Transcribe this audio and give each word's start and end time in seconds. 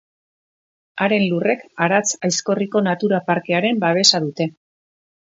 Haren 1.05 1.25
lurrek 1.33 1.61
Aratz-Aizkorriko 1.87 2.85
natura 2.91 3.23
parkearen 3.31 3.83
babesa 3.89 4.27
dute. 4.29 4.53